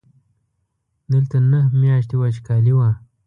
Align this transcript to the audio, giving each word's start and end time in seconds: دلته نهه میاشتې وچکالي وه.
دلته 1.11 1.37
نهه 1.51 1.67
میاشتې 1.81 2.15
وچکالي 2.17 2.73
وه. 2.77 2.89